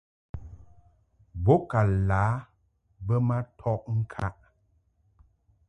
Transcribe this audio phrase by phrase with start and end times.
[1.43, 2.23] Bo ka lǎ
[3.05, 4.37] bə ma tɔʼ ŋkaʼ.